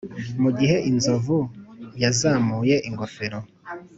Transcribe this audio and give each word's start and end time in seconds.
mugihe 0.41 0.77
inzovu 0.89 1.37
yazamuye 2.01 2.75
ingofero. 2.87 3.39